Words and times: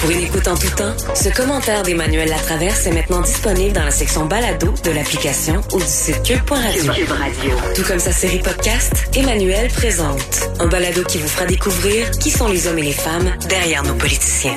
Pour 0.00 0.10
une 0.10 0.20
écoute 0.20 0.48
en 0.48 0.56
tout 0.56 0.70
temps, 0.70 0.94
ce 1.14 1.28
commentaire 1.28 1.82
d'Emmanuel 1.82 2.30
Latraverse 2.30 2.86
est 2.86 2.92
maintenant 2.92 3.20
disponible 3.20 3.74
dans 3.74 3.84
la 3.84 3.90
section 3.90 4.24
balado 4.24 4.72
de 4.82 4.90
l'application 4.92 5.60
ou 5.74 5.78
du 5.78 5.84
site 5.84 6.22
cube.radio. 6.22 6.92
Cube 6.92 7.10
Radio. 7.10 7.50
Tout 7.74 7.82
comme 7.82 7.98
sa 7.98 8.10
série 8.10 8.38
podcast, 8.38 8.92
Emmanuel 9.14 9.68
présente. 9.68 10.48
Un 10.58 10.68
balado 10.68 11.02
qui 11.04 11.18
vous 11.18 11.28
fera 11.28 11.44
découvrir 11.44 12.10
qui 12.12 12.30
sont 12.30 12.48
les 12.48 12.66
hommes 12.66 12.78
et 12.78 12.82
les 12.82 12.92
femmes 12.92 13.30
derrière 13.50 13.82
nos 13.82 13.94
politiciens. 13.94 14.56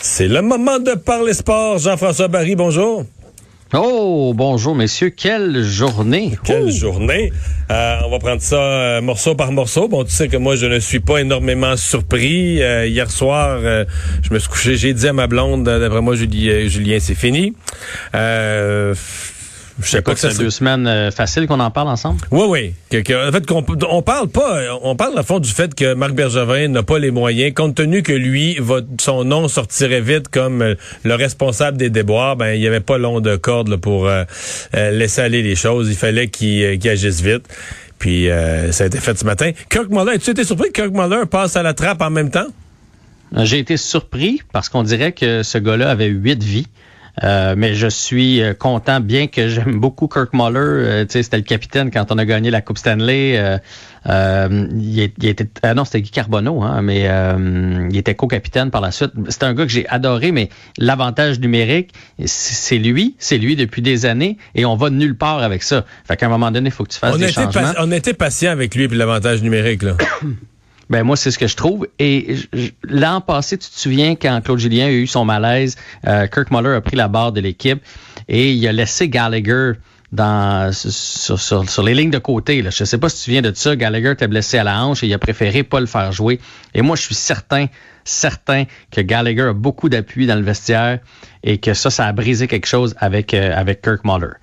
C'est 0.00 0.26
le 0.26 0.42
moment 0.42 0.80
de 0.80 0.94
parler 0.94 1.32
sport. 1.32 1.78
Jean-François 1.78 2.26
Barry, 2.26 2.56
bonjour. 2.56 3.04
Oh, 3.78 4.32
bonjour 4.34 4.74
messieurs, 4.74 5.10
quelle 5.10 5.62
journée. 5.62 6.38
Quelle 6.44 6.70
journée. 6.70 7.30
Euh, 7.70 7.98
on 8.06 8.10
va 8.10 8.18
prendre 8.18 8.40
ça 8.40 8.56
euh, 8.56 9.02
morceau 9.02 9.34
par 9.34 9.52
morceau. 9.52 9.86
Bon, 9.86 10.02
tu 10.02 10.12
sais 10.12 10.28
que 10.28 10.38
moi, 10.38 10.56
je 10.56 10.64
ne 10.64 10.78
suis 10.78 11.00
pas 11.00 11.18
énormément 11.18 11.76
surpris. 11.76 12.62
Euh, 12.62 12.86
hier 12.86 13.10
soir, 13.10 13.60
je 13.60 14.32
me 14.32 14.38
suis 14.38 14.48
couché, 14.48 14.76
j'ai 14.76 14.94
dit 14.94 15.06
à 15.06 15.12
ma 15.12 15.26
blonde, 15.26 15.64
d'après 15.64 16.00
moi, 16.00 16.14
Julien, 16.14 16.66
Julien 16.68 16.96
c'est 17.00 17.14
fini. 17.14 17.52
Je 19.80 19.88
sais 19.88 20.02
pas 20.02 20.14
que 20.14 20.20
c'est 20.20 20.38
deux 20.38 20.50
semaines 20.50 20.86
euh, 20.86 21.10
faciles 21.10 21.46
qu'on 21.46 21.60
en 21.60 21.70
parle 21.70 21.88
ensemble. 21.88 22.20
Oui, 22.30 22.72
oui. 22.92 23.04
en 23.14 23.32
fait, 23.32 23.46
qu'on, 23.46 23.64
on 23.90 24.02
parle 24.02 24.28
pas, 24.28 24.78
on 24.82 24.96
parle 24.96 25.18
à 25.18 25.22
fond 25.22 25.38
du 25.38 25.50
fait 25.50 25.74
que 25.74 25.94
Marc 25.94 26.12
Bergevin 26.12 26.68
n'a 26.68 26.82
pas 26.82 26.98
les 26.98 27.10
moyens, 27.10 27.52
compte 27.54 27.74
tenu 27.74 28.02
que 28.02 28.12
lui, 28.12 28.58
son 28.98 29.24
nom 29.24 29.48
sortirait 29.48 30.00
vite 30.00 30.28
comme 30.28 30.62
euh, 30.62 30.74
le 31.04 31.14
responsable 31.14 31.76
des 31.76 31.90
déboires. 31.90 32.36
Ben, 32.36 32.54
il 32.54 32.62
y 32.62 32.66
avait 32.66 32.80
pas 32.80 32.96
long 32.96 33.20
de 33.20 33.36
corde 33.36 33.76
pour 33.76 34.08
euh, 34.08 34.24
laisser 34.72 35.20
aller 35.20 35.42
les 35.42 35.56
choses. 35.56 35.90
Il 35.90 35.96
fallait 35.96 36.28
qu'il, 36.28 36.88
agisse 36.88 37.20
vite. 37.20 37.44
Puis 37.98 38.28
ça 38.72 38.84
a 38.84 38.86
été 38.86 38.98
fait 38.98 39.18
ce 39.18 39.24
matin. 39.24 39.52
Kirk 39.70 39.88
Muller, 39.88 40.12
as-tu 40.12 40.30
été 40.30 40.44
surpris 40.44 40.68
que 40.70 40.82
Kirk 40.82 40.92
Muller 40.92 41.24
passe 41.30 41.56
à 41.56 41.62
la 41.62 41.72
trappe 41.72 42.02
en 42.02 42.10
même 42.10 42.30
temps? 42.30 42.46
J'ai 43.32 43.58
été 43.58 43.76
surpris 43.76 44.42
parce 44.52 44.68
qu'on 44.68 44.82
dirait 44.82 45.12
que 45.12 45.42
ce 45.42 45.58
gars-là 45.58 45.90
avait 45.90 46.06
huit 46.06 46.42
vies. 46.42 46.66
Euh, 47.24 47.54
mais 47.56 47.74
je 47.74 47.86
suis 47.86 48.42
euh, 48.42 48.52
content, 48.52 49.00
bien 49.00 49.26
que 49.26 49.48
j'aime 49.48 49.80
beaucoup 49.80 50.06
Kirk 50.06 50.34
Muller. 50.34 50.58
Euh, 50.58 51.04
c'était 51.08 51.36
le 51.36 51.42
capitaine 51.42 51.90
quand 51.90 52.12
on 52.12 52.18
a 52.18 52.24
gagné 52.24 52.50
la 52.50 52.60
Coupe 52.60 52.78
Stanley. 52.78 53.40
il, 54.06 55.00
était, 55.00 55.48
non, 55.74 55.84
c'était 55.84 56.02
Guy 56.02 56.10
Carbonneau, 56.10 56.62
hein, 56.62 56.82
mais 56.82 57.08
il 57.90 57.96
était 57.96 58.14
co-capitaine 58.14 58.70
par 58.70 58.80
la 58.80 58.90
suite. 58.90 59.12
C'est 59.28 59.44
un 59.44 59.54
gars 59.54 59.64
que 59.64 59.72
j'ai 59.72 59.88
adoré, 59.88 60.32
mais 60.32 60.50
l'avantage 60.78 61.40
numérique, 61.40 61.92
c'est 62.24 62.78
lui, 62.78 63.16
c'est 63.18 63.38
lui 63.38 63.56
depuis 63.56 63.82
des 63.82 64.06
années, 64.06 64.36
et 64.54 64.64
on 64.64 64.76
va 64.76 64.90
nulle 64.90 65.16
part 65.16 65.38
avec 65.42 65.62
ça. 65.62 65.84
Fait 66.06 66.16
qu'à 66.16 66.26
un 66.26 66.30
moment 66.30 66.50
donné, 66.50 66.68
il 66.68 66.72
faut 66.72 66.84
que 66.84 66.92
tu 66.92 66.98
fasses 66.98 67.18
des 67.18 67.32
changements. 67.32 67.72
On 67.78 67.90
était 67.90 68.14
patient 68.14 68.50
avec 68.50 68.74
lui 68.74 68.88
puis 68.88 68.98
l'avantage 68.98 69.42
numérique 69.42 69.82
là. 69.82 69.96
Ben 70.88 71.02
moi, 71.02 71.16
c'est 71.16 71.30
ce 71.30 71.38
que 71.38 71.46
je 71.46 71.56
trouve. 71.56 71.88
Et 71.98 72.36
l'an 72.84 73.20
passé, 73.20 73.58
tu 73.58 73.68
te 73.68 73.78
souviens 73.78 74.14
quand 74.14 74.40
Claude 74.44 74.58
Julien 74.58 74.86
a 74.86 74.90
eu 74.90 75.06
son 75.06 75.24
malaise, 75.24 75.76
euh, 76.06 76.26
Kirk 76.26 76.50
Muller 76.50 76.74
a 76.74 76.80
pris 76.80 76.96
la 76.96 77.08
barre 77.08 77.32
de 77.32 77.40
l'équipe 77.40 77.82
et 78.28 78.52
il 78.52 78.66
a 78.68 78.72
laissé 78.72 79.08
Gallagher 79.08 79.72
dans 80.12 80.72
sur, 80.72 81.38
sur, 81.38 81.82
les 81.82 81.94
lignes 81.94 82.10
de 82.10 82.18
côté. 82.18 82.62
Là. 82.62 82.70
Je 82.70 82.84
sais 82.84 82.98
pas 82.98 83.08
si 83.08 83.16
tu 83.16 83.20
te 83.20 83.24
souviens 83.24 83.42
de 83.42 83.52
ça. 83.54 83.74
Gallagher 83.74 84.12
était 84.12 84.28
blessé 84.28 84.58
à 84.58 84.64
la 84.64 84.84
hanche 84.84 85.02
et 85.02 85.06
il 85.08 85.14
a 85.14 85.18
préféré 85.18 85.64
pas 85.64 85.80
le 85.80 85.86
faire 85.86 86.12
jouer. 86.12 86.38
Et 86.74 86.82
moi, 86.82 86.94
je 86.96 87.02
suis 87.02 87.14
certain, 87.14 87.66
certain 88.04 88.64
que 88.92 89.00
Gallagher 89.00 89.48
a 89.48 89.52
beaucoup 89.52 89.88
d'appui 89.88 90.26
dans 90.26 90.36
le 90.36 90.42
vestiaire 90.42 91.00
et 91.42 91.58
que 91.58 91.74
ça, 91.74 91.90
ça 91.90 92.06
a 92.06 92.12
brisé 92.12 92.46
quelque 92.46 92.66
chose 92.66 92.94
avec, 92.98 93.34
euh, 93.34 93.52
avec 93.54 93.82
Kirk 93.82 94.04
Muller. 94.04 94.34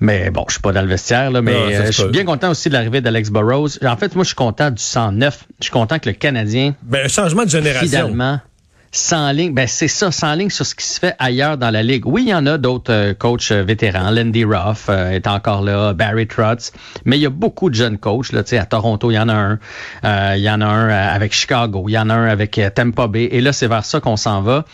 Mais 0.00 0.30
bon, 0.30 0.44
je 0.48 0.54
suis 0.54 0.62
pas 0.62 0.72
dans 0.72 0.80
le 0.80 0.88
vestiaire, 0.88 1.30
là, 1.30 1.42
mais 1.42 1.54
euh, 1.54 1.86
je 1.86 1.92
suis 1.92 2.08
bien 2.08 2.24
content 2.24 2.50
aussi 2.50 2.70
de 2.70 2.74
l'arrivée 2.74 3.02
d'Alex 3.02 3.30
Burrows. 3.30 3.84
En 3.84 3.96
fait, 3.96 4.14
moi, 4.14 4.24
je 4.24 4.28
suis 4.28 4.36
content 4.36 4.70
du 4.70 4.82
109. 4.82 5.44
Je 5.58 5.64
suis 5.64 5.72
content 5.72 5.98
que 5.98 6.08
le 6.08 6.14
Canadien. 6.14 6.74
Ben, 6.82 7.04
un 7.04 7.08
changement 7.08 7.44
de 7.44 7.50
génération. 7.50 7.86
Finalement, 7.86 8.40
sans 8.92 9.30
ligne, 9.30 9.54
ben 9.54 9.68
c'est 9.68 9.86
ça, 9.86 10.10
sans 10.10 10.34
ligne 10.34 10.50
sur 10.50 10.66
ce 10.66 10.74
qui 10.74 10.84
se 10.84 10.98
fait 10.98 11.14
ailleurs 11.20 11.56
dans 11.56 11.70
la 11.70 11.82
ligue. 11.84 12.06
Oui, 12.06 12.24
il 12.26 12.30
y 12.30 12.34
en 12.34 12.44
a 12.46 12.58
d'autres 12.58 12.92
euh, 12.92 13.14
coachs 13.14 13.52
euh, 13.52 13.62
vétérans. 13.62 14.10
Lindy 14.10 14.44
Ruff 14.44 14.86
euh, 14.88 15.12
est 15.12 15.28
encore 15.28 15.62
là, 15.62 15.92
Barry 15.92 16.26
Trotz, 16.26 16.72
mais 17.04 17.16
il 17.16 17.20
y 17.20 17.26
a 17.26 17.30
beaucoup 17.30 17.70
de 17.70 17.76
jeunes 17.76 17.98
coachs. 17.98 18.32
Là, 18.32 18.42
à 18.50 18.64
Toronto, 18.66 19.12
il 19.12 19.14
y 19.14 19.18
en 19.18 19.28
a 19.28 19.34
un. 19.34 19.58
il 20.36 20.42
y 20.42 20.50
en 20.50 20.60
a 20.60 20.66
un 20.66 20.88
avec 20.88 21.32
Chicago, 21.32 21.84
il 21.86 21.92
y 21.92 21.98
en 21.98 22.10
a 22.10 22.14
un 22.14 22.26
avec 22.26 22.60
Tampa 22.74 23.06
Bay. 23.06 23.28
Et 23.30 23.40
là, 23.40 23.52
c'est 23.52 23.68
vers 23.68 23.84
ça 23.84 24.00
qu'on 24.00 24.16
s'en 24.16 24.42
va. 24.42 24.64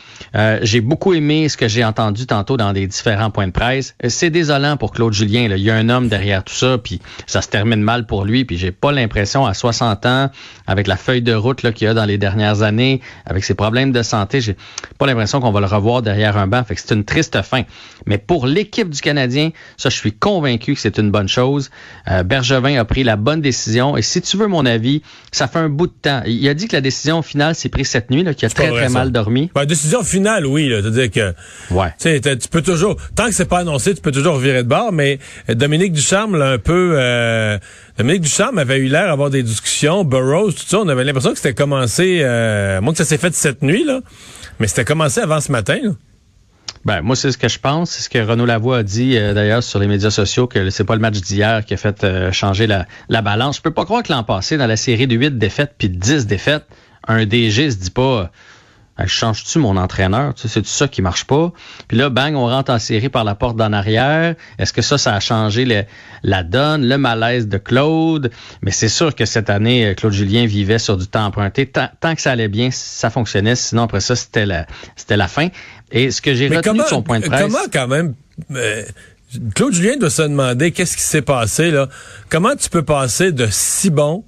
j'ai 0.63 0.81
beaucoup 0.81 1.13
aimé 1.13 1.49
ce 1.49 1.59
que 1.59 1.69
j'ai 1.69 1.85
entendu 1.85 2.27
tantôt 2.27 2.57
dans 2.57 2.73
des 2.73 2.87
différents 2.87 3.31
points 3.31 3.47
de 3.47 3.53
presse. 3.53 3.95
C'est 4.09 4.31
désolant 4.31 4.79
pour 4.79 4.93
Claude 4.93 5.13
Julien. 5.13 5.49
Là. 5.49 5.57
Il 5.57 5.65
y 5.65 5.71
a 5.71 5.75
un 5.75 5.89
homme 5.91 6.09
derrière 6.09 6.43
tout 6.43 6.55
ça, 6.55 6.79
puis 6.79 7.01
ça 7.27 7.43
se 7.43 7.49
termine 7.49 7.83
mal 7.83 8.07
pour 8.07 8.25
lui. 8.25 8.45
Puis 8.45 8.57
j'ai 8.57 8.73
pas 8.73 8.93
l'impression 8.93 9.45
à 9.45 9.53
60 9.53 10.07
ans, 10.07 10.31
avec 10.67 10.87
la 10.87 10.97
feuille 10.97 11.23
de 11.23 11.35
route 11.35 11.61
qu'il 11.73 11.87
y 11.87 11.91
a 11.91 11.95
dans 11.95 12.05
les 12.05 12.19
dernières 12.19 12.63
années, 12.63 13.01
avec 13.27 13.45
ses 13.45 13.55
problèmes 13.55 13.93
de 13.93 14.03
santé, 14.07 14.41
j'ai 14.41 14.57
pas 14.99 15.07
l'impression 15.07 15.41
qu'on 15.41 15.53
va 15.53 15.61
le 15.61 15.67
revoir 15.67 16.03
derrière 16.03 16.37
un 16.37 16.47
banc. 16.47 16.65
Fait 16.65 16.75
que 16.75 16.81
c'est 16.81 16.95
une 16.95 17.05
triste 17.05 17.41
fin. 17.43 17.63
Mais 18.07 18.19
pour 18.19 18.47
l'équipe 18.47 18.89
du 18.89 19.01
Canadien, 19.01 19.51
ça, 19.77 19.91
je 19.91 19.97
suis 19.97 20.13
convaincu 20.13 20.75
que 20.75 20.81
c'est 20.81 20.99
une 20.99 21.11
bonne 21.11 21.29
chose. 21.29 21.71
Euh, 22.11 22.23
Bergevin 22.23 22.79
a 22.79 22.85
pris 22.85 23.05
la 23.05 23.17
bonne 23.17 23.41
décision. 23.41 23.97
Et 23.97 24.03
si 24.03 24.21
tu 24.23 24.37
veux 24.37 24.47
mon 24.47 24.65
avis, 24.65 25.03
ça 25.33 25.49
fait 25.49 25.59
un 25.59 25.69
bout 25.69 25.89
de 25.89 25.93
temps. 26.01 26.23
Il 26.27 26.49
a 26.49 26.55
dit 26.55 26.69
que 26.69 26.77
la 26.77 26.81
décision 26.81 27.23
finale 27.23 27.55
s'est 27.55 27.69
prise 27.69 27.89
cette 27.89 28.11
nuit, 28.11 28.25
qu'il 28.35 28.47
a 28.47 28.49
très, 28.49 28.71
très 28.71 28.89
mal 28.89 29.13
dormi. 29.13 29.51
Ben, 29.55 29.65
décision 29.65 30.03
finale, 30.03 30.47
oui. 30.47 30.71
C'est-à-dire 30.71 31.11
que 31.11 31.35
ouais. 31.75 31.93
tu 31.99 32.49
peux 32.49 32.63
toujours, 32.63 32.97
tant 33.15 33.27
que 33.27 33.33
c'est 33.33 33.49
pas 33.49 33.59
annoncé, 33.59 33.95
tu 33.95 34.01
peux 34.01 34.13
toujours 34.13 34.39
virer 34.39 34.63
de 34.63 34.69
bord. 34.69 34.93
Mais 34.93 35.19
Dominique 35.49 35.93
Ducharme 35.93 36.37
l'a 36.37 36.51
un 36.51 36.59
peu... 36.59 36.95
Euh, 36.97 37.59
Dominique 37.99 38.23
Ducharme 38.23 38.59
avait 38.59 38.79
eu 38.79 38.89
l'air 38.89 39.07
d'avoir 39.07 39.31
des 39.31 39.43
discussions, 39.43 40.05
Burroughs, 40.05 40.53
tout 40.53 40.67
ça. 40.67 40.81
On 40.81 40.89
avait 40.89 41.05
l'impression 41.05 41.33
que 41.33 41.39
c'était 41.39 41.55
commencé... 41.55 42.21
Euh, 42.23 42.81
moi, 42.81 42.93
que 42.93 42.99
ça 42.99 43.05
s'est 43.05 43.19
fait 43.19 43.35
cette 43.35 43.63
nuit, 43.63 43.85
là. 43.85 43.96
Mais 44.59 44.67
c'était 44.67 44.85
commencé 44.85 45.21
avant 45.21 45.41
ce 45.41 45.53
matin. 45.53 45.79
Ben, 46.85 47.03
moi, 47.03 47.17
c'est 47.17 47.33
ce 47.33 47.39
que 47.39 47.49
je 47.49 47.59
pense. 47.59 47.91
C'est 47.91 48.03
ce 48.03 48.09
que 48.09 48.19
Renaud 48.19 48.47
Lavoie 48.47 48.79
a 48.79 48.83
dit 48.85 49.17
euh, 49.17 49.35
d'ailleurs 49.35 49.63
sur 49.63 49.81
les 49.81 49.89
médias 49.89 50.11
sociaux, 50.11 50.47
que 50.47 50.71
c'est 50.71 50.85
pas 50.85 50.95
le 50.95 51.01
match 51.01 51.21
d'hier 51.21 51.65
qui 51.65 51.75
a 51.75 51.77
fait 51.77 52.05
euh, 52.05 52.31
changer 52.31 52.69
la, 52.69 52.87
la, 53.09 53.23
balance. 53.23 53.57
Je 53.57 53.63
peux 53.63 53.73
pas 53.73 53.85
croire 53.85 54.05
que 54.05 54.13
l'an 54.13 54.23
passé, 54.23 54.57
dans 54.57 54.69
la 54.69 54.77
série 54.77 55.09
de 55.09 55.17
8 55.17 55.37
défaites 55.37 55.75
puis 55.77 55.89
de 55.89 55.99
10 55.99 56.27
défaites, 56.27 56.65
un 57.09 57.27
DG 57.27 57.73
se 57.73 57.77
dit 57.77 57.91
pas 57.91 58.31
je 59.05 59.07
change-tu 59.07 59.59
mon 59.59 59.77
entraîneur? 59.77 60.35
Tu 60.35 60.43
sais, 60.43 60.49
c'est 60.49 60.67
ça 60.67 60.89
qui 60.89 61.03
marche 61.03 61.25
pas? 61.25 61.53
Puis 61.89 61.97
là, 61.97 62.09
bang, 62.09 62.35
on 62.35 62.47
rentre 62.47 62.73
en 62.73 62.79
série 62.79 63.09
par 63.09 63.25
la 63.25 63.35
porte 63.35 63.57
d'en 63.57 63.73
arrière. 63.73 64.35
Est-ce 64.59 64.73
que 64.73 64.83
ça, 64.83 64.97
ça 64.97 65.15
a 65.15 65.21
changé 65.21 65.87
la 66.23 66.43
donne, 66.43 66.89
le 66.89 66.97
malaise 66.97 67.49
de 67.49 67.59
Claude? 67.59 68.31
Mais 68.63 68.71
c'est 68.71 68.89
sûr 68.89 69.15
que 69.15 69.27
cette 69.27 69.51
année, 69.51 69.95
Claude 69.97 70.13
Julien 70.13 70.47
vivait 70.47 70.79
sur 70.79 70.97
du 70.97 71.07
temps 71.07 71.27
emprunté. 71.27 71.67
Tant, 71.67 72.15
que 72.15 72.21
ça 72.21 72.33
allait 72.33 72.49
bien, 72.49 72.71
ça 72.71 73.11
fonctionnait. 73.11 73.55
Sinon, 73.57 73.83
après 73.83 74.01
ça, 74.01 74.17
c'était 74.17 74.47
la, 74.47 74.67
c'était 74.97 75.17
la 75.17 75.29
fin. 75.29 75.49
Et 75.93 76.11
ce 76.11 76.23
que 76.23 76.35
j'ai 76.35 76.49
retenu 76.49 76.79
de 76.79 76.85
son 76.85 77.03
point 77.03 77.21
de 77.21 77.27
presse... 77.27 77.43
Comment 77.43 77.65
quand 77.73 77.89
même... 77.89 78.15
Euh, 78.53 78.83
Claude 79.55 79.75
Julien 79.75 79.97
doit 79.97 80.11
se 80.11 80.23
demander 80.23 80.71
qu'est-ce 80.71 80.97
qui 80.97 81.03
s'est 81.03 81.23
passé 81.23 81.71
là. 81.71 81.89
Comment 82.29 82.55
tu 82.55 82.71
peux 82.71 82.85
passer 82.85 83.33
de 83.33 83.49
si 83.51 83.91
bon 83.91 84.25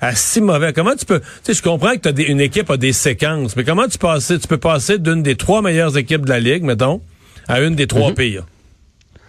à 0.00 0.14
si 0.14 0.40
mauvais. 0.40 0.72
Comment 0.72 0.94
tu 0.94 1.04
peux... 1.04 1.20
Tu 1.20 1.26
sais, 1.42 1.54
je 1.54 1.62
comprends 1.62 1.96
que 1.96 2.08
as 2.08 2.22
une 2.22 2.40
équipe 2.40 2.70
a 2.70 2.76
des 2.76 2.92
séquences, 2.92 3.56
mais 3.56 3.64
comment 3.64 3.86
tu, 3.88 3.98
passer, 3.98 4.38
tu 4.38 4.46
peux 4.46 4.58
passer 4.58 4.98
d'une 4.98 5.22
des 5.22 5.36
trois 5.36 5.62
meilleures 5.62 5.96
équipes 5.96 6.24
de 6.24 6.30
la 6.30 6.40
Ligue, 6.40 6.62
mettons, 6.62 7.00
à 7.48 7.60
une 7.60 7.74
des 7.74 7.86
trois 7.86 8.10
mhm. 8.10 8.14
pires? 8.14 8.44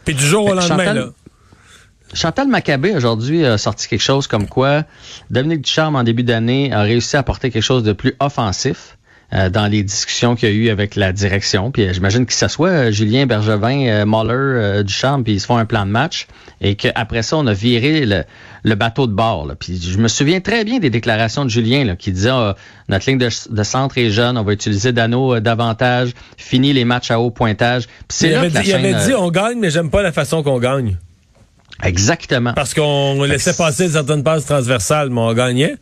Puis 0.05 0.15
du 0.15 0.23
jour 0.23 0.45
au 0.45 0.53
lendemain, 0.53 0.85
Chantal, 0.85 0.97
là. 0.97 1.09
Chantal 2.13 2.47
Maccabé, 2.47 2.95
aujourd'hui, 2.95 3.45
a 3.45 3.57
sorti 3.57 3.87
quelque 3.87 4.01
chose 4.01 4.27
comme 4.27 4.47
quoi 4.47 4.83
Dominique 5.29 5.61
Ducharme, 5.61 5.95
en 5.95 6.03
début 6.03 6.23
d'année, 6.23 6.71
a 6.73 6.81
réussi 6.81 7.15
à 7.15 7.19
apporter 7.19 7.51
quelque 7.51 7.63
chose 7.63 7.83
de 7.83 7.93
plus 7.93 8.15
offensif. 8.19 8.97
Euh, 9.31 9.51
dans 9.51 9.67
les 9.67 9.83
discussions 9.83 10.35
qu'il 10.35 10.49
y 10.49 10.51
a 10.51 10.55
eu 10.55 10.69
avec 10.69 10.95
la 10.95 11.13
direction. 11.13 11.69
Puis 11.69 11.83
euh, 11.83 11.93
j'imagine 11.93 12.25
que 12.25 12.33
ça 12.33 12.49
soit 12.49 12.69
euh, 12.69 12.91
Julien 12.91 13.27
Bergevin, 13.27 14.03
Muller, 14.03 14.83
Duchamp, 14.83 15.21
puis 15.21 15.33
ils 15.33 15.39
se 15.39 15.45
font 15.45 15.57
un 15.57 15.65
plan 15.65 15.85
de 15.85 15.91
match. 15.91 16.25
Et 16.61 16.73
qu'après 16.73 17.21
ça, 17.21 17.37
on 17.37 17.45
a 17.45 17.53
viré 17.53 18.07
le, 18.07 18.75
bateau 18.75 19.05
de 19.05 19.13
bord. 19.13 19.45
Là. 19.45 19.53
Puis 19.53 19.79
je 19.79 19.99
me 19.99 20.07
souviens 20.07 20.39
très 20.39 20.63
bien 20.63 20.79
des 20.79 20.89
déclarations 20.89 21.45
de 21.45 21.49
Julien 21.51 21.85
là, 21.85 21.95
qui 21.95 22.11
disait 22.11 22.31
ah, 22.31 22.55
notre 22.87 23.07
ligne 23.07 23.19
de, 23.19 23.63
centre 23.63 23.99
est 23.99 24.09
jeune, 24.09 24.35
on 24.35 24.43
va 24.43 24.53
utiliser 24.53 24.93
Dano 24.93 25.39
davantage, 25.39 26.13
fini 26.37 26.73
les 26.73 26.83
matchs 26.83 27.11
à 27.11 27.19
haut 27.19 27.29
pointage. 27.29 27.85
Puis 27.85 28.17
c'est 28.17 28.29
là 28.31 28.47
il 28.47 28.73
avait 28.73 28.95
dit 29.05 29.13
on 29.15 29.29
gagne, 29.29 29.59
mais 29.59 29.69
j'aime 29.69 29.91
pas 29.91 30.01
la 30.01 30.11
façon 30.11 30.41
qu'on 30.41 30.57
gagne. 30.57 30.97
Exactement. 31.83 32.53
Parce 32.53 32.73
qu'on 32.73 33.23
laissait 33.23 33.53
passer 33.53 33.89
certaines 33.89 34.23
passes 34.23 34.45
transversales, 34.45 35.11
mais 35.11 35.21
on 35.21 35.33
gagnait 35.33 35.75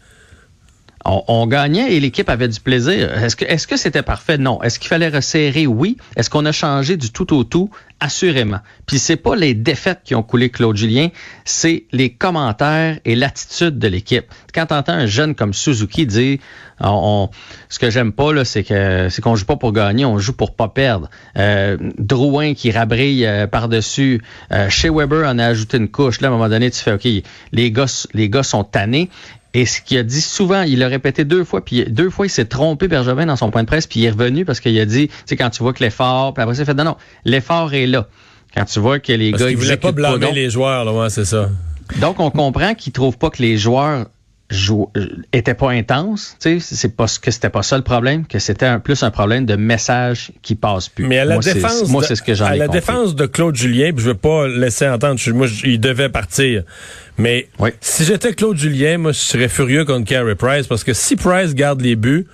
on, 1.07 1.47
gagnait 1.47 1.93
et 1.93 1.99
l'équipe 1.99 2.29
avait 2.29 2.47
du 2.47 2.59
plaisir. 2.59 3.11
Est-ce 3.23 3.67
que 3.67 3.77
c'était 3.77 4.01
parfait? 4.01 4.37
Non. 4.37 4.61
Est-ce 4.61 4.79
qu'il 4.79 4.89
fallait 4.89 5.09
resserrer? 5.09 5.65
Oui. 5.65 5.97
Est-ce 6.15 6.29
qu'on 6.29 6.45
a 6.45 6.51
changé 6.51 6.97
du 6.97 7.11
tout 7.11 7.33
au 7.33 7.43
tout? 7.43 7.69
Assurément. 7.99 8.59
Puis 8.85 8.99
c'est 8.99 9.15
pas 9.15 9.35
les 9.35 9.55
défaites 9.55 10.01
qui 10.03 10.13
ont 10.13 10.21
coulé 10.21 10.49
Claude 10.49 10.77
Julien, 10.77 11.07
c'est 11.45 11.85
les 11.91 12.11
commentaires 12.11 12.99
et 13.05 13.15
l'attitude 13.15 13.79
de 13.79 13.87
l'équipe. 13.87 14.25
Quand 14.53 14.71
entends 14.71 14.93
un 14.93 15.07
jeune 15.07 15.33
comme 15.33 15.53
Suzuki 15.53 16.05
dire 16.05 16.37
on, 16.79 17.29
ce 17.69 17.79
que 17.79 17.89
j'aime 17.89 18.11
pas 18.11 18.45
c'est 18.45 18.63
que 18.63 19.07
c'est 19.09 19.21
qu'on 19.21 19.35
joue 19.35 19.45
pas 19.45 19.55
pour 19.55 19.73
gagner, 19.73 20.05
on 20.05 20.19
joue 20.19 20.33
pour 20.33 20.55
pas 20.55 20.67
perdre. 20.67 21.09
Euh, 21.37 21.77
Drouin 21.97 22.53
qui 22.53 22.71
rabrille 22.71 23.25
euh, 23.25 23.47
par-dessus. 23.47 24.21
Euh, 24.51 24.69
chez 24.69 24.89
Weber 24.89 25.27
en 25.27 25.39
a 25.39 25.45
ajouté 25.45 25.77
une 25.77 25.89
couche. 25.89 26.21
Là, 26.21 26.27
à 26.27 26.31
un 26.31 26.33
moment 26.35 26.49
donné, 26.49 26.69
tu 26.69 26.79
fais 26.79 26.93
OK, 26.93 27.07
les 27.51 27.71
gars, 27.71 28.05
les 28.13 28.29
gars 28.29 28.43
sont 28.43 28.63
tannés. 28.63 29.09
Et 29.57 29.65
ce 29.65 29.81
qu'il 29.81 29.97
a 29.97 30.03
dit 30.03 30.21
souvent, 30.21 30.61
il 30.61 30.77
l'a 30.77 30.87
répété 30.87 31.25
deux 31.25 31.43
fois, 31.43 31.65
puis 31.65 31.83
deux 31.85 32.11
fois, 32.11 32.27
il 32.27 32.29
s'est 32.29 32.45
trompé, 32.45 32.87
Bergevin, 32.87 33.25
dans 33.25 33.35
son 33.35 33.49
point 33.49 33.63
de 33.63 33.67
presse, 33.67 33.87
puis 33.87 34.01
il 34.01 34.05
est 34.05 34.11
revenu 34.11 34.45
parce 34.45 34.59
qu'il 34.59 34.79
a 34.79 34.85
dit, 34.85 35.07
tu 35.07 35.13
sais, 35.25 35.35
quand 35.35 35.49
tu 35.49 35.63
vois 35.63 35.73
que 35.73 35.83
l'effort, 35.83 36.35
puis 36.35 36.43
après 36.43 36.55
il 36.59 36.63
fait, 36.63 36.75
non, 36.75 36.83
non, 36.83 36.97
l'effort 37.25 37.73
est 37.73 37.87
là. 37.87 38.07
Quand 38.55 38.65
tu 38.65 38.79
vois 38.79 38.99
que 38.99 39.11
les 39.11 39.31
parce 39.31 39.41
gars... 39.41 39.49
Il 39.49 39.57
voulait 39.57 39.77
pas 39.77 39.91
blâmer 39.91 40.31
les 40.31 40.51
joueurs, 40.51 40.85
là, 40.85 40.93
ouais, 40.93 41.09
c'est 41.09 41.25
ça. 41.25 41.49
Donc, 41.99 42.19
on 42.19 42.29
comprend 42.29 42.75
qu'il 42.75 42.93
trouve 42.93 43.17
pas 43.17 43.31
que 43.31 43.41
les 43.41 43.57
joueurs 43.57 44.05
jou 44.51 44.89
était 45.33 45.55
pas 45.55 45.71
intense, 45.71 46.37
tu 46.39 46.59
sais, 46.59 46.75
c'est 46.75 46.95
pas 46.95 47.07
que 47.21 47.31
c'était 47.31 47.49
pas 47.49 47.63
ça 47.63 47.77
le 47.77 47.83
problème, 47.83 48.25
que 48.25 48.39
c'était 48.39 48.65
un, 48.65 48.79
plus 48.79 49.03
un 49.03 49.11
problème 49.11 49.45
de 49.45 49.55
message 49.55 50.31
qui 50.41 50.55
passe 50.55 50.87
plus. 50.87 51.07
Mais 51.07 51.19
à 51.19 51.25
la 51.25 51.35
moi, 51.35 51.43
défense, 51.43 51.89
moi 51.89 52.03
c'est 52.03 52.15
ce 52.15 52.21
que 52.21 52.33
j'en 52.33 52.45
ai 52.45 52.51
À 52.51 52.55
la 52.55 52.67
défense 52.67 53.15
de 53.15 53.25
Claude 53.25 53.55
Julien, 53.55 53.91
puis 53.91 54.03
je 54.03 54.09
veux 54.09 54.15
pas 54.15 54.47
laisser 54.47 54.87
entendre, 54.87 55.19
moi 55.33 55.47
il 55.63 55.79
devait 55.79 56.09
partir. 56.09 56.63
Mais 57.17 57.49
si 57.81 58.03
j'étais 58.03 58.33
Claude 58.33 58.57
Julien, 58.57 58.99
moi 58.99 59.11
je 59.11 59.19
serais 59.19 59.49
furieux 59.49 59.85
contre 59.85 60.05
Carey 60.05 60.35
Price 60.35 60.67
parce 60.67 60.83
que 60.83 60.93
si 60.93 61.15
Price 61.15 61.55
garde 61.55 61.81
les 61.81 61.95
buts, 61.95 62.27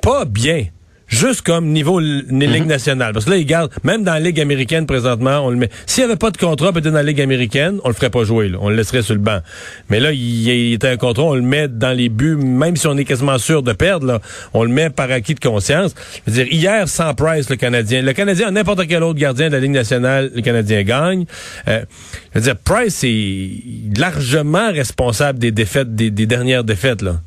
pas 0.00 0.24
bien, 0.24 0.66
juste 1.08 1.42
comme 1.42 1.68
niveau 1.68 1.98
Ligue 1.98 2.30
mhm. 2.30 2.66
nationale. 2.66 3.12
Parce 3.12 3.24
que 3.24 3.30
là, 3.30 3.36
il 3.36 3.46
garde, 3.46 3.72
même 3.82 4.04
dans 4.04 4.12
la 4.12 4.20
Ligue 4.20 4.40
américaine 4.40 4.86
présentement, 4.86 5.40
on 5.40 5.50
le 5.50 5.56
met. 5.56 5.70
S'il 5.86 6.04
n'y 6.04 6.10
avait 6.10 6.18
pas 6.18 6.30
de 6.30 6.36
contrat 6.36 6.72
peut-être 6.72 6.86
dans 6.86 6.92
la 6.92 7.02
Ligue 7.02 7.20
américaine, 7.20 7.78
on 7.84 7.88
le 7.88 7.94
ferait 7.94 8.10
pas 8.10 8.24
jouer. 8.24 8.48
Là. 8.48 8.58
On 8.60 8.68
le 8.68 8.76
laisserait 8.76 9.02
sur 9.02 9.14
le 9.14 9.20
banc. 9.20 9.40
Mais 9.90 10.00
là, 10.00 10.12
il, 10.12 10.48
il 10.48 10.86
a 10.86 10.90
un 10.90 10.96
contrat, 10.96 11.24
on 11.24 11.34
le 11.34 11.42
met 11.42 11.68
dans 11.68 11.96
les 11.96 12.08
buts, 12.08 12.36
même 12.36 12.76
si 12.76 12.86
on 12.86 12.96
est 12.96 13.04
quasiment 13.04 13.38
sûr 13.38 13.62
de 13.62 13.72
perdre, 13.72 14.06
là, 14.06 14.20
on 14.54 14.62
le 14.62 14.70
met 14.70 14.90
par 14.90 15.10
acquis 15.10 15.34
de 15.34 15.40
conscience. 15.40 15.94
Je 16.26 16.30
veux 16.30 16.44
dire, 16.44 16.52
hier, 16.52 16.88
sans 16.88 17.14
Price, 17.14 17.50
le 17.50 17.56
Canadien, 17.56 18.02
le 18.02 18.12
Canadien, 18.12 18.50
n'importe 18.50 18.86
quel 18.86 19.02
autre 19.02 19.18
gardien 19.18 19.48
de 19.48 19.54
la 19.54 19.60
Ligue 19.60 19.72
nationale, 19.72 20.30
le 20.34 20.42
Canadien 20.42 20.82
gagne. 20.82 21.24
Euh, 21.68 21.84
je 22.34 22.38
veux 22.38 22.44
dire, 22.44 22.56
Price 22.56 23.02
est 23.04 23.98
largement 23.98 24.70
responsable 24.70 25.38
des 25.38 25.50
défaites, 25.50 25.94
des, 25.94 26.10
des 26.10 26.26
dernières 26.26 26.64
défaites, 26.64 27.02
là 27.02 27.20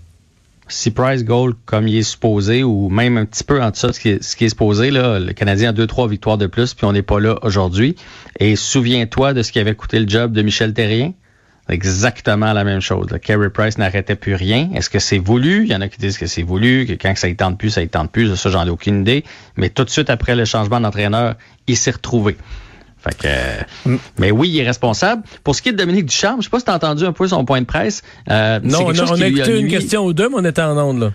si 0.72 0.92
Price 0.92 1.24
Gold 1.24 1.56
comme 1.66 1.88
il 1.88 1.98
est 1.98 2.04
supposé, 2.04 2.64
ou 2.64 2.90
même 2.90 3.18
un 3.18 3.26
petit 3.26 3.44
peu 3.44 3.62
en 3.62 3.70
dessous 3.70 3.88
de 3.88 3.92
ce 3.92 4.00
qui 4.00 4.10
est, 4.10 4.50
supposé, 4.50 4.92
là, 4.92 5.20
le 5.20 5.34
Canadien 5.34 5.70
a 5.70 5.74
deux, 5.74 5.88
trois 5.88 6.08
victoires 6.08 6.38
de 6.38 6.48
plus, 6.48 6.74
puis 6.74 6.86
on 6.86 6.94
n'est 6.94 7.02
pas 7.02 7.20
là 7.20 7.38
aujourd'hui. 7.44 7.96
Et 8.40 8.56
souviens-toi 8.56 9.34
de 9.34 9.44
ce 9.44 9.52
qui 9.52 9.60
avait 9.60 9.76
coûté 9.76 10.00
le 10.00 10.08
job 10.08 10.32
de 10.32 10.42
Michel 10.42 10.74
Terrien. 10.74 11.14
Exactement 11.70 12.52
la 12.54 12.64
même 12.64 12.82
chose. 12.82 13.08
Kerry 13.22 13.50
Price 13.50 13.78
n'arrêtait 13.78 14.16
plus 14.16 14.36
rien. 14.36 14.70
Est-ce 14.74 14.90
que 14.90 15.00
c'est 15.00 15.20
voulu? 15.20 15.64
Il 15.64 15.72
y 15.72 15.76
en 15.76 15.82
a 15.82 15.88
qui 15.88 16.00
disent 16.00 16.18
que 16.18 16.26
c'est 16.26 16.44
voulu, 16.44 16.86
que 16.86 16.94
quand 16.94 17.16
ça 17.16 17.30
y 17.30 17.36
tente 17.36 17.58
plus, 17.58 17.70
ça 17.70 17.82
y 17.82 17.88
tente 17.88 18.12
plus. 18.12 18.36
Ça, 18.36 18.50
j'en 18.50 18.66
ai 18.66 18.70
aucune 18.70 19.02
idée. 19.02 19.24
Mais 19.56 19.70
tout 19.70 19.86
de 19.86 19.90
suite 19.90 20.10
après 20.10 20.36
le 20.36 20.44
changement 20.44 20.82
d'entraîneur, 20.82 21.36
il 21.68 21.78
s'est 21.78 21.92
retrouvé. 21.92 22.36
Fait 23.02 23.18
que, 23.18 23.90
mm. 23.90 23.98
mais 24.20 24.32
oui, 24.32 24.50
il 24.50 24.60
est 24.60 24.66
responsable. 24.66 25.24
Pour 25.44 25.56
ce 25.56 25.62
qui 25.62 25.70
est 25.70 25.72
de 25.72 25.78
Dominique 25.78 26.06
Ducharme, 26.06 26.42
je 26.42 26.46
sais 26.46 26.50
pas 26.50 26.60
si 26.60 26.66
tu 26.66 26.72
as 26.72 26.76
entendu 26.76 27.06
un 27.06 27.14
peu 27.14 27.28
son 27.28 27.46
point 27.46 27.60
de 27.60 27.66
presse. 27.66 28.04
Euh, 28.30 28.60
non, 28.64 28.86
on, 28.86 28.90
a, 28.90 29.28
écouté 29.28 29.60
une 29.60 29.68
question 29.68 30.06
ou 30.06 30.14
deux, 30.14 30.30
mais 30.30 30.36
on 30.38 30.46
était 30.46 30.62
en 30.62 30.78
onde, 30.78 31.00
là. 31.00 31.12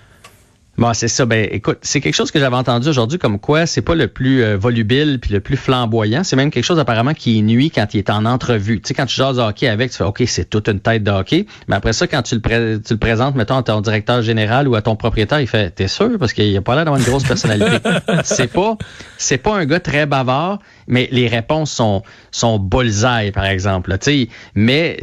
Bon, 0.78 0.92
c'est 0.92 1.08
ça. 1.08 1.24
Ben, 1.24 1.48
écoute, 1.50 1.78
c'est 1.82 2.00
quelque 2.00 2.14
chose 2.14 2.30
que 2.30 2.38
j'avais 2.38 2.56
entendu 2.56 2.88
aujourd'hui 2.88 3.18
comme 3.18 3.38
quoi 3.38 3.64
c'est 3.64 3.80
pas 3.80 3.94
le 3.94 4.08
plus 4.08 4.42
euh, 4.42 4.56
volubile 4.56 5.18
puis 5.20 5.32
le 5.32 5.40
plus 5.40 5.56
flamboyant. 5.56 6.22
C'est 6.22 6.36
même 6.36 6.50
quelque 6.50 6.64
chose 6.64 6.78
apparemment 6.78 7.14
qui 7.14 7.42
nuit 7.42 7.70
quand 7.70 7.94
il 7.94 7.98
est 7.98 8.10
en 8.10 8.26
entrevue. 8.26 8.80
Tu 8.80 8.88
sais, 8.88 8.94
quand 8.94 9.06
tu 9.06 9.16
jases 9.16 9.38
hockey 9.38 9.68
avec, 9.68 9.90
tu 9.90 9.96
fais 9.96 10.04
OK, 10.04 10.22
c'est 10.26 10.50
toute 10.50 10.68
une 10.68 10.80
tête 10.80 11.02
de 11.02 11.10
hockey. 11.10 11.46
Mais 11.68 11.76
après 11.76 11.94
ça, 11.94 12.06
quand 12.06 12.22
tu 12.22 12.34
le, 12.34 12.80
tu 12.80 12.92
le 12.92 12.98
présentes, 12.98 13.36
mettons, 13.36 13.56
à 13.56 13.62
ton 13.62 13.80
directeur 13.80 14.20
général 14.20 14.68
ou 14.68 14.74
à 14.74 14.82
ton 14.82 14.96
propriétaire, 14.96 15.40
il 15.40 15.46
fait 15.46 15.70
T'es 15.70 15.88
sûr? 15.88 16.10
Parce 16.18 16.32
qu'il 16.32 16.54
a 16.56 16.60
pas 16.60 16.74
l'air 16.74 16.84
d'avoir 16.84 17.00
une 17.00 17.06
grosse 17.06 17.24
personnalité. 17.24 17.78
c'est 18.24 18.52
pas 18.52 18.76
c'est 19.16 19.38
pas 19.38 19.56
un 19.56 19.64
gars 19.64 19.80
très 19.80 20.04
bavard, 20.04 20.58
mais 20.86 21.08
les 21.10 21.26
réponses 21.26 21.70
sont 21.70 22.02
sont 22.30 22.58
bullseye, 22.58 23.32
par 23.32 23.46
exemple. 23.46 23.96
Tu 23.98 24.04
sais, 24.04 24.28
mais 24.54 24.98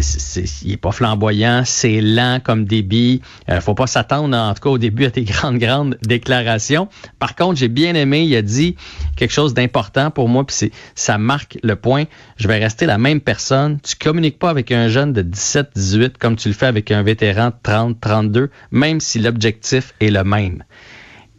il 0.63 0.73
est 0.73 0.77
pas 0.77 0.91
flamboyant, 0.91 1.63
c'est 1.65 1.99
lent 1.99 2.39
comme 2.43 2.65
débit. 2.65 3.21
Euh, 3.49 3.59
faut 3.59 3.73
pas 3.73 3.87
s'attendre, 3.87 4.37
en 4.37 4.53
tout 4.53 4.61
cas, 4.61 4.69
au 4.69 4.77
début 4.77 5.05
à 5.05 5.11
tes 5.11 5.23
grandes 5.23 5.57
grande 5.65 5.97
déclaration. 6.01 6.87
Par 7.19 7.35
contre, 7.35 7.57
j'ai 7.59 7.67
bien 7.67 7.95
aimé, 7.95 8.23
il 8.23 8.35
a 8.35 8.41
dit 8.41 8.75
quelque 9.15 9.31
chose 9.31 9.53
d'important 9.53 10.11
pour 10.11 10.29
moi, 10.29 10.45
puis 10.45 10.71
ça 10.95 11.17
marque 11.17 11.57
le 11.63 11.75
point. 11.75 12.05
Je 12.37 12.47
vais 12.47 12.57
rester 12.57 12.85
la 12.85 12.97
même 12.97 13.21
personne. 13.21 13.79
Tu 13.81 13.95
communiques 13.95 14.39
pas 14.39 14.49
avec 14.49 14.71
un 14.71 14.87
jeune 14.87 15.13
de 15.13 15.21
17, 15.21 15.71
18 15.75 16.17
comme 16.17 16.35
tu 16.35 16.49
le 16.49 16.53
fais 16.53 16.65
avec 16.65 16.91
un 16.91 17.03
vétéran 17.03 17.47
de 17.47 17.55
30, 17.63 17.99
32, 17.99 18.49
même 18.71 18.99
si 18.99 19.19
l'objectif 19.19 19.93
est 19.99 20.09
le 20.09 20.23
même. 20.23 20.63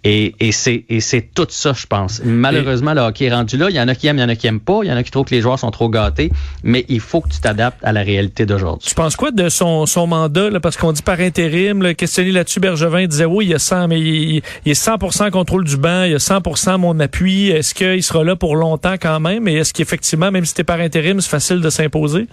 Et, 0.06 0.34
et 0.38 0.52
c'est 0.52 1.30
tout 1.34 1.46
ça, 1.48 1.72
je 1.72 1.86
pense. 1.86 2.20
Malheureusement, 2.24 2.92
le 2.92 3.00
hockey 3.00 3.24
est 3.24 3.34
rendu 3.34 3.56
là. 3.56 3.70
Il 3.70 3.76
y 3.76 3.80
en 3.80 3.88
a 3.88 3.94
qui 3.94 4.06
aiment, 4.06 4.18
il 4.18 4.20
y 4.20 4.24
en 4.24 4.28
a 4.28 4.36
qui 4.36 4.46
aiment 4.46 4.60
pas. 4.60 4.80
Il 4.82 4.90
y 4.90 4.92
en 4.92 4.96
a 4.96 5.02
qui 5.02 5.10
trouvent 5.10 5.24
que 5.24 5.34
les 5.34 5.40
joueurs 5.40 5.58
sont 5.58 5.70
trop 5.70 5.88
gâtés. 5.88 6.30
Mais 6.62 6.84
il 6.88 7.00
faut 7.00 7.22
que 7.22 7.30
tu 7.30 7.40
t'adaptes 7.40 7.78
à 7.82 7.92
la 7.92 8.02
réalité 8.02 8.44
d'aujourd'hui. 8.44 8.86
Tu 8.86 8.94
penses 8.94 9.16
quoi 9.16 9.30
de 9.30 9.48
son, 9.48 9.86
mandat? 10.06 10.60
Parce 10.60 10.76
qu'on 10.76 10.92
dit 10.92 11.02
par 11.02 11.20
intérim, 11.20 11.82
là, 11.82 11.94
questionné 11.94 12.32
là-dessus, 12.32 12.60
Bergevin 12.60 13.06
disait 13.06 13.24
oui, 13.24 13.46
il 13.46 13.50
y 13.52 13.54
a 13.54 13.58
100, 13.58 13.88
mais 13.88 14.00
il, 14.00 14.42
il 14.66 14.72
est 14.72 14.80
100% 14.80 15.30
contrôle 15.30 15.64
du 15.64 15.78
banc, 15.78 16.04
il 16.04 16.12
y 16.12 16.14
a 16.14 16.18
100% 16.18 16.78
mon 16.78 17.00
appui. 17.00 17.48
Est-ce 17.48 17.74
qu'il 17.74 18.02
sera 18.02 18.24
là 18.24 18.36
pour 18.36 18.56
longtemps 18.56 18.96
quand 19.00 19.20
même? 19.20 19.48
Et 19.48 19.54
est-ce 19.54 19.72
qu'effectivement, 19.72 20.30
même 20.30 20.44
si 20.44 20.50
c'était 20.50 20.64
par 20.64 20.80
intérim, 20.80 21.22
c'est 21.22 21.30
facile 21.30 21.62
de 21.62 21.70
s'imposer? 21.70 22.26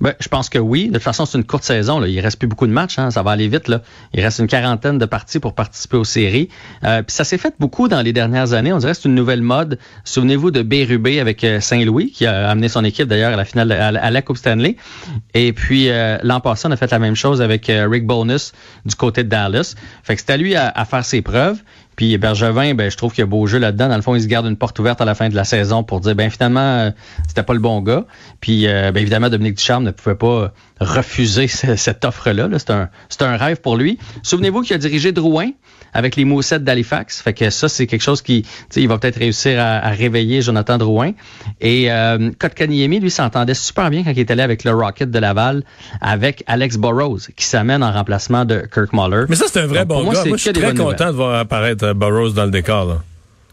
Ben, 0.00 0.14
je 0.20 0.28
pense 0.28 0.48
que 0.48 0.58
oui. 0.58 0.88
De 0.88 0.94
toute 0.94 1.02
façon, 1.02 1.26
c'est 1.26 1.38
une 1.38 1.44
courte 1.44 1.64
saison. 1.64 1.98
Là. 2.00 2.08
Il 2.08 2.20
reste 2.20 2.38
plus 2.38 2.48
beaucoup 2.48 2.66
de 2.66 2.72
matchs. 2.72 2.98
Hein. 2.98 3.10
Ça 3.10 3.22
va 3.22 3.32
aller 3.32 3.48
vite. 3.48 3.70
Il 4.12 4.20
reste 4.20 4.38
une 4.38 4.46
quarantaine 4.46 4.98
de 4.98 5.06
parties 5.06 5.38
pour 5.38 5.54
participer 5.54 5.96
aux 5.96 6.04
séries. 6.04 6.48
Euh, 6.84 7.02
puis 7.02 7.14
ça 7.14 7.24
s'est 7.24 7.38
fait 7.38 7.54
beaucoup 7.58 7.88
dans 7.88 8.02
les 8.02 8.12
dernières 8.12 8.52
années. 8.52 8.72
On 8.72 8.78
dirait 8.78 8.92
que 8.92 8.98
c'est 8.98 9.08
une 9.08 9.14
nouvelle 9.14 9.42
mode. 9.42 9.78
Souvenez-vous 10.04 10.50
de 10.50 10.62
Bérubé 10.62 11.20
avec 11.20 11.44
euh, 11.44 11.60
Saint-Louis, 11.60 12.10
qui 12.10 12.26
a 12.26 12.48
amené 12.48 12.68
son 12.68 12.84
équipe 12.84 13.08
d'ailleurs 13.08 13.32
à 13.32 13.36
la 13.36 13.44
finale 13.44 13.72
à, 13.72 14.10
la 14.10 14.22
Coupe 14.22 14.36
Stanley. 14.36 14.76
Et 15.34 15.52
puis 15.52 15.88
euh, 15.88 16.18
l'an 16.22 16.40
passé, 16.40 16.68
on 16.68 16.70
a 16.70 16.76
fait 16.76 16.90
la 16.90 16.98
même 16.98 17.16
chose 17.16 17.42
avec 17.42 17.66
Rick 17.70 18.06
Bonus 18.06 18.52
du 18.84 18.94
côté 18.94 19.24
de 19.24 19.28
Dallas. 19.28 19.74
Fait 20.02 20.14
que 20.14 20.20
c'était 20.20 20.34
à 20.34 20.36
lui 20.36 20.54
à 20.56 20.84
faire 20.84 21.04
ses 21.04 21.22
preuves. 21.22 21.60
Puis 21.96 22.16
Bergevin, 22.18 22.74
ben, 22.74 22.90
je 22.90 22.96
trouve 22.96 23.12
qu'il 23.12 23.22
y 23.22 23.22
a 23.22 23.26
beau 23.26 23.46
jeu 23.46 23.58
là-dedans. 23.58 23.88
Dans 23.88 23.96
le 23.96 24.02
fond, 24.02 24.14
il 24.14 24.22
se 24.22 24.26
garde 24.26 24.46
une 24.46 24.56
porte 24.56 24.78
ouverte 24.78 25.00
à 25.00 25.06
la 25.06 25.14
fin 25.14 25.28
de 25.28 25.34
la 25.34 25.44
saison 25.44 25.82
pour 25.82 26.00
dire, 26.00 26.14
ben 26.14 26.30
finalement, 26.30 26.60
euh, 26.60 26.90
c'était 27.26 27.42
pas 27.42 27.54
le 27.54 27.58
bon 27.58 27.80
gars. 27.80 28.04
Puis, 28.40 28.66
euh, 28.66 28.92
ben, 28.92 29.00
évidemment, 29.00 29.30
Dominique 29.30 29.56
Ducharme 29.56 29.84
ne 29.84 29.90
pouvait 29.90 30.14
pas 30.14 30.52
refuser 30.80 31.48
cette 31.48 32.04
offre-là. 32.04 32.48
c'est 32.58 32.70
un, 32.70 32.90
c'est 33.08 33.22
un 33.22 33.36
rêve 33.36 33.60
pour 33.60 33.76
lui. 33.76 33.98
Souvenez-vous 34.22 34.62
qu'il 34.62 34.74
a 34.74 34.78
dirigé 34.78 35.12
Drouin 35.12 35.50
avec 35.96 36.14
les 36.16 36.26
Moussettes 36.26 36.62
d'Halifax. 36.62 37.22
Fait 37.22 37.32
que 37.32 37.48
ça, 37.48 37.70
c'est 37.70 37.86
quelque 37.86 38.02
chose 38.02 38.20
qui, 38.20 38.44
il 38.76 38.86
va 38.86 38.98
peut-être 38.98 39.18
réussir 39.18 39.58
à, 39.58 39.88
réveiller 39.88 40.42
Jonathan 40.42 40.76
Drouin. 40.76 41.12
Et 41.62 41.90
euh, 41.90 42.30
Kotkaniemi, 42.38 43.00
lui, 43.00 43.10
s'entendait 43.10 43.54
super 43.54 43.88
bien 43.88 44.04
quand 44.04 44.10
il 44.10 44.18
était 44.18 44.32
allé 44.32 44.42
avec 44.42 44.64
le 44.64 44.72
Rocket 44.72 45.10
de 45.10 45.18
Laval, 45.18 45.64
avec 46.02 46.44
Alex 46.46 46.76
Burrows, 46.76 47.20
qui 47.34 47.46
s'amène 47.46 47.82
en 47.82 47.92
remplacement 47.92 48.44
de 48.44 48.68
Kirk 48.72 48.92
Muller. 48.92 49.24
Mais 49.30 49.36
ça, 49.36 49.46
c'est 49.50 49.60
un 49.60 49.66
vrai 49.66 49.86
bon 49.86 50.04
gars. 50.04 50.22
Moi, 50.26 50.36
je 50.36 50.42
suis 50.42 50.52
très 50.52 50.74
content 50.74 51.06
de 51.06 51.16
voir 51.16 51.38
apparaître 51.38 51.94
Burrows 51.94 52.30
dans 52.30 52.44
le 52.44 52.50
décor. 52.50 53.00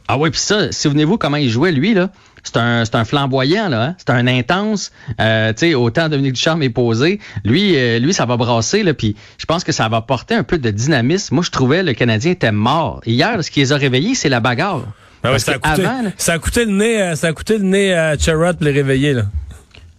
Ah 0.10 0.18
oui, 0.18 0.30
puis 0.30 0.40
ça, 0.42 0.70
souvenez-vous 0.74 1.18
comment 1.18 1.38
il 1.38 1.50
jouait, 1.50 1.72
lui, 1.72 1.94
là? 1.94 2.10
C'est 2.44 2.58
un, 2.58 2.84
c'est 2.86 2.96
un 2.96 3.06
flamboyant, 3.06 3.70
là. 3.70 3.84
Hein? 3.84 3.96
C'est 3.98 4.10
un 4.10 4.28
intense. 4.28 4.92
Euh, 5.20 5.54
tu 5.54 5.70
sais, 5.70 5.74
autant 5.76 6.10
Dominique 6.10 6.34
Ducharme 6.34 6.62
est 6.64 6.70
posé. 6.70 7.20
Lui, 7.46 7.76
euh, 7.78 8.00
lui, 8.00 8.14
ça 8.14 8.26
va 8.26 8.38
brasser, 8.38 8.84
là. 8.84 8.94
Puis 8.94 9.16
je 9.38 9.46
pense 9.46 9.64
que 9.64 9.72
ça 9.72 9.88
va 9.88 10.02
porter 10.02 10.36
un 10.36 10.44
peu 10.44 10.58
de 10.58 10.70
dynamisme. 10.70 11.36
Moi, 11.36 11.44
je 11.44 11.52
trouvais 11.52 11.84
le 11.84 11.94
Canadien 11.94 12.32
était 12.32 12.52
mort. 12.52 13.02
Hier, 13.06 13.44
ce 13.44 13.50
qui 13.50 13.62
les 13.62 13.72
a 13.72 13.78
réveillés, 13.78 14.14
c'est 14.14 14.30
la 14.30 14.42
bagarre. 14.42 14.84
Ah 15.26 15.40
ça, 15.40 15.54
a 15.54 15.58
coûté, 15.58 15.88
ça, 16.18 16.34
a 16.34 16.40
coûté, 16.40 16.66
le 16.66 16.72
nez, 16.72 17.16
ça 17.16 17.28
a 17.28 17.34
coûté 17.34 17.58
le 17.58 17.64
nez 17.64 17.94
à 17.94 18.18
Charrot 18.18 18.56
pour 18.56 18.66
les 18.66 18.72
réveiller, 18.72 19.14
là. 19.14 19.24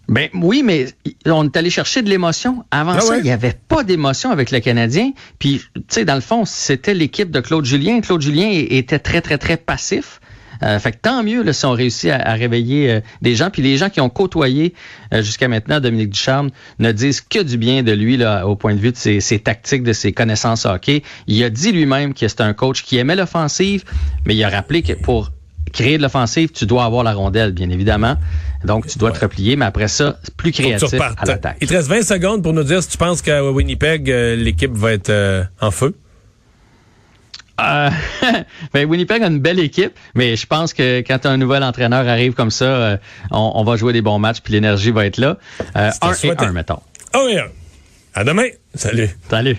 Ben 0.06 0.28
oui, 0.34 0.62
mais 0.62 0.88
on 1.24 1.44
est 1.44 1.56
allé 1.56 1.70
chercher 1.70 2.02
de 2.02 2.10
l'émotion. 2.10 2.64
Avant 2.70 2.92
ah 2.92 3.00
ça, 3.00 3.16
il 3.16 3.22
n'y 3.22 3.30
avait 3.30 3.58
pas 3.68 3.84
d'émotion 3.84 4.30
avec 4.30 4.50
le 4.50 4.60
Canadien. 4.60 5.12
Puis, 5.38 5.62
tu 5.74 5.82
sais, 5.88 6.04
dans 6.04 6.14
le 6.14 6.20
fond, 6.20 6.44
c'était 6.44 6.92
l'équipe 6.92 7.30
de 7.30 7.40
Claude 7.40 7.64
Julien. 7.64 8.00
Claude 8.02 8.20
Julien 8.20 8.50
était 8.50 8.98
très, 8.98 9.22
très, 9.22 9.38
très 9.38 9.56
passif. 9.56 10.20
Euh, 10.62 10.78
fait 10.78 10.92
que 10.92 10.98
tant 11.02 11.22
mieux 11.22 11.42
là, 11.42 11.52
si 11.52 11.64
on 11.66 11.72
réussit 11.72 12.10
à, 12.10 12.32
réveiller 12.34 12.90
euh, 12.90 13.00
des 13.22 13.34
gens. 13.34 13.50
Puis 13.50 13.62
les 13.62 13.76
gens 13.76 13.90
qui 13.90 14.00
ont 14.00 14.08
côtoyé 14.08 14.74
euh, 15.12 15.22
jusqu'à 15.22 15.48
maintenant 15.48 15.80
Dominique 15.80 16.10
Ducharme 16.10 16.50
ne 16.78 16.92
disent 16.92 17.20
que 17.20 17.42
du 17.42 17.56
bien 17.56 17.82
de 17.82 17.92
lui 17.92 18.16
là, 18.16 18.46
au 18.46 18.56
point 18.56 18.74
de 18.74 18.80
vue 18.80 18.92
de 18.92 18.96
ses, 18.96 19.20
ses 19.20 19.38
tactiques, 19.38 19.82
de 19.82 19.92
ses 19.92 20.12
connaissances 20.12 20.66
hockey. 20.66 21.02
Il 21.26 21.42
a 21.44 21.50
dit 21.50 21.72
lui-même 21.72 22.14
que 22.14 22.28
c'était 22.28 22.42
un 22.42 22.54
coach 22.54 22.82
qui 22.82 22.98
aimait 22.98 23.16
l'offensive, 23.16 23.84
mais 24.24 24.34
il 24.34 24.44
a 24.44 24.48
rappelé 24.48 24.82
que 24.82 24.92
pour 24.92 25.30
créer 25.74 25.98
de 25.98 26.02
l'offensive, 26.02 26.50
tu 26.50 26.66
dois 26.66 26.84
avoir 26.84 27.02
la 27.02 27.12
rondelle, 27.12 27.52
bien 27.52 27.68
évidemment. 27.68 28.16
Donc, 28.64 28.86
tu 28.86 28.98
dois 28.98 29.10
te 29.10 29.20
replier, 29.20 29.56
mais 29.56 29.66
après 29.66 29.88
ça, 29.88 30.18
plus 30.36 30.52
créatif 30.52 30.94
à 31.00 31.24
l'attaque. 31.26 31.58
Il 31.60 31.68
te 31.68 31.74
reste 31.74 31.88
20 31.88 32.02
secondes 32.02 32.42
pour 32.42 32.52
nous 32.52 32.62
dire 32.62 32.82
si 32.82 32.88
tu 32.88 32.96
penses 32.96 33.20
qu'à 33.20 33.44
Winnipeg, 33.44 34.10
euh, 34.10 34.36
l'équipe 34.36 34.72
va 34.72 34.92
être 34.92 35.10
euh, 35.10 35.44
en 35.60 35.70
feu. 35.70 35.94
Euh, 37.60 37.90
ben 38.72 38.88
Winnipeg 38.88 39.22
a 39.22 39.26
une 39.26 39.38
belle 39.38 39.60
équipe, 39.60 39.92
mais 40.14 40.36
je 40.36 40.46
pense 40.46 40.74
que 40.74 41.00
quand 41.00 41.26
un 41.26 41.36
nouvel 41.36 41.62
entraîneur 41.62 42.06
arrive 42.08 42.34
comme 42.34 42.50
ça, 42.50 42.64
euh, 42.64 42.96
on, 43.30 43.62
va 43.64 43.76
jouer 43.76 43.92
des 43.92 44.02
bons 44.02 44.18
matchs, 44.18 44.40
puis 44.42 44.52
l'énergie 44.52 44.90
va 44.90 45.06
être 45.06 45.18
là. 45.18 45.38
un 45.74 45.90
et 45.90 46.30
un, 46.36 46.52
mettons. 46.52 46.80
Oh, 47.14 47.28
À 48.14 48.24
demain. 48.24 48.48
Salut. 48.74 49.08
Salut. 49.28 49.56